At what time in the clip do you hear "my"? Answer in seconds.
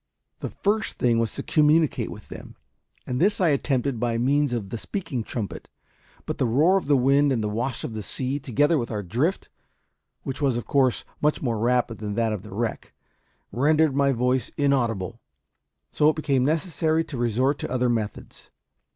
13.95-14.11